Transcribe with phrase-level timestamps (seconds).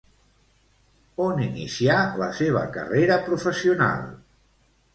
[1.25, 4.05] On inicià la seva carrera professional?